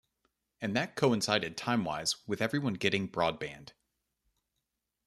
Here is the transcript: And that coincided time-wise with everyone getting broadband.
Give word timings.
And 0.59 0.75
that 0.75 0.95
coincided 0.95 1.55
time-wise 1.55 2.27
with 2.27 2.41
everyone 2.41 2.73
getting 2.73 3.07
broadband. 3.07 3.73